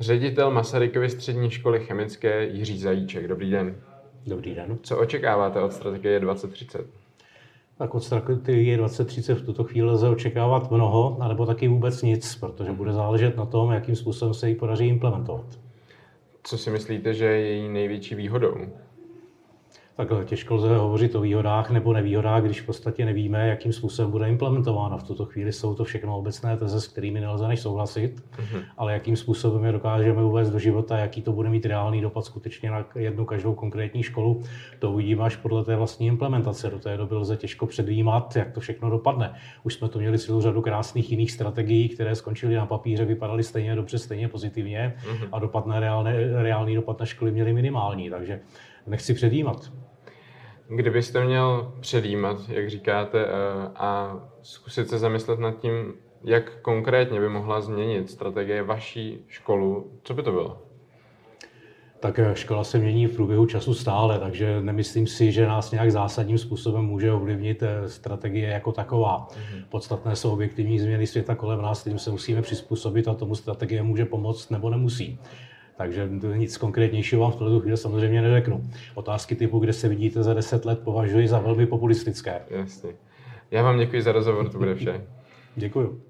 Ředitel 0.00 0.50
Masarykovy 0.50 1.10
střední 1.10 1.50
školy 1.50 1.80
chemické 1.80 2.44
Jiří 2.44 2.78
Zajíček. 2.78 3.28
Dobrý 3.28 3.50
den. 3.50 3.76
Dobrý 4.26 4.54
den. 4.54 4.78
Co 4.82 4.98
očekáváte 4.98 5.60
od 5.60 5.72
strategie 5.72 6.20
2030? 6.20 6.86
Tak 7.78 7.94
od 7.94 8.00
strategie 8.00 8.76
2030 8.76 9.34
v 9.34 9.44
tuto 9.44 9.64
chvíli 9.64 9.90
lze 9.90 10.08
očekávat 10.08 10.70
mnoho, 10.70 11.16
anebo 11.20 11.46
taky 11.46 11.68
vůbec 11.68 12.02
nic, 12.02 12.36
protože 12.36 12.72
bude 12.72 12.92
záležet 12.92 13.36
na 13.36 13.46
tom, 13.46 13.72
jakým 13.72 13.96
způsobem 13.96 14.34
se 14.34 14.48
ji 14.48 14.54
podaří 14.54 14.86
implementovat. 14.86 15.46
Co 16.42 16.58
si 16.58 16.70
myslíte, 16.70 17.14
že 17.14 17.24
je 17.24 17.46
její 17.46 17.68
největší 17.68 18.14
výhodou? 18.14 18.54
Tak 19.96 20.08
těžko 20.24 20.54
lze 20.54 20.76
hovořit 20.76 21.14
o 21.14 21.20
výhodách 21.20 21.70
nebo 21.70 21.92
nevýhodách, 21.92 22.42
když 22.42 22.60
v 22.60 22.66
podstatě 22.66 23.04
nevíme, 23.04 23.48
jakým 23.48 23.72
způsobem 23.72 24.10
bude 24.10 24.28
implementována. 24.28 24.96
V 24.96 25.02
tuto 25.02 25.24
chvíli 25.24 25.52
jsou 25.52 25.74
to 25.74 25.84
všechno 25.84 26.18
obecné 26.18 26.56
teze, 26.56 26.80
s 26.80 26.88
kterými 26.88 27.20
nelze 27.20 27.48
než 27.48 27.60
souhlasit, 27.60 28.20
mm-hmm. 28.20 28.62
ale 28.76 28.92
jakým 28.92 29.16
způsobem 29.16 29.64
je 29.64 29.72
dokážeme 29.72 30.24
uvést 30.24 30.50
do 30.50 30.58
života, 30.58 30.98
jaký 30.98 31.22
to 31.22 31.32
bude 31.32 31.50
mít 31.50 31.66
reálný 31.66 32.00
dopad 32.00 32.24
skutečně 32.24 32.70
na 32.70 32.84
jednu 32.94 33.24
každou 33.24 33.54
konkrétní 33.54 34.02
školu, 34.02 34.42
to 34.78 34.90
uvidíme 34.90 35.24
až 35.24 35.36
podle 35.36 35.64
té 35.64 35.76
vlastní 35.76 36.06
implementace. 36.06 36.70
Do 36.70 36.78
té 36.78 36.96
doby 36.96 37.14
lze 37.14 37.36
těžko 37.36 37.66
předvímat, 37.66 38.36
jak 38.36 38.52
to 38.52 38.60
všechno 38.60 38.90
dopadne. 38.90 39.34
Už 39.62 39.74
jsme 39.74 39.88
tu 39.88 39.98
měli 39.98 40.18
celou 40.18 40.40
řadu 40.40 40.62
krásných 40.62 41.10
jiných 41.10 41.32
strategií, 41.32 41.88
které 41.88 42.14
skončily 42.14 42.54
na 42.54 42.66
papíře, 42.66 43.04
vypadaly 43.04 43.42
stejně 43.42 43.74
dobře, 43.74 43.98
stejně 43.98 44.28
pozitivně 44.28 44.94
mm-hmm. 44.98 45.28
a 45.32 45.38
dopad 45.38 45.66
na 45.66 45.80
reálné, 45.80 46.42
reálný 46.42 46.74
dopad 46.74 47.00
na 47.00 47.06
školy 47.06 47.32
měli 47.32 47.52
minimální. 47.52 48.10
Takže 48.10 48.40
nechci 48.86 49.14
předjímat. 49.14 49.72
Kdybyste 50.68 51.24
měl 51.24 51.72
předjímat, 51.80 52.48
jak 52.48 52.70
říkáte, 52.70 53.24
eh, 53.26 53.30
a 53.74 54.20
zkusit 54.42 54.88
se 54.88 54.98
zamyslet 54.98 55.38
nad 55.38 55.58
tím, 55.58 55.94
jak 56.24 56.60
konkrétně 56.60 57.20
by 57.20 57.28
mohla 57.28 57.60
změnit 57.60 58.10
strategie 58.10 58.62
vaší 58.62 59.18
školu, 59.28 59.90
co 60.02 60.14
by 60.14 60.22
to 60.22 60.32
bylo? 60.32 60.62
Tak 62.00 62.18
eh, 62.18 62.30
škola 62.34 62.64
se 62.64 62.78
mění 62.78 63.06
v 63.06 63.16
průběhu 63.16 63.46
času 63.46 63.74
stále, 63.74 64.18
takže 64.18 64.60
nemyslím 64.60 65.06
si, 65.06 65.32
že 65.32 65.46
nás 65.46 65.70
nějak 65.70 65.90
zásadním 65.92 66.38
způsobem 66.38 66.84
může 66.84 67.12
ovlivnit 67.12 67.62
eh, 67.62 67.88
strategie 67.88 68.48
jako 68.48 68.72
taková. 68.72 69.28
Mm-hmm. 69.28 69.64
Podstatné 69.68 70.16
jsou 70.16 70.30
objektivní 70.32 70.78
změny 70.78 71.06
světa 71.06 71.34
kolem 71.34 71.62
nás, 71.62 71.80
kterým 71.80 71.98
se 71.98 72.10
musíme 72.10 72.42
přizpůsobit 72.42 73.08
a 73.08 73.14
tomu 73.14 73.34
strategie 73.34 73.82
může 73.82 74.04
pomoct 74.04 74.50
nebo 74.50 74.70
nemusí. 74.70 75.18
Takže 75.76 76.08
nic 76.36 76.56
konkrétnějšího 76.56 77.20
vám 77.20 77.32
v 77.32 77.36
tuto 77.36 77.60
chvíli 77.60 77.76
samozřejmě 77.76 78.22
neřeknu. 78.22 78.70
Otázky 78.94 79.34
typu, 79.34 79.58
kde 79.58 79.72
se 79.72 79.88
vidíte 79.88 80.22
za 80.22 80.34
10 80.34 80.64
let, 80.64 80.78
považuji 80.84 81.28
za 81.28 81.38
velmi 81.38 81.66
populistické. 81.66 82.42
Jasně. 82.50 82.90
Já 83.50 83.62
vám 83.62 83.78
děkuji 83.78 84.02
za 84.02 84.12
rozhovor, 84.12 84.48
to 84.48 84.58
bude 84.58 84.74
vše. 84.74 85.04
Děkuji. 85.56 86.02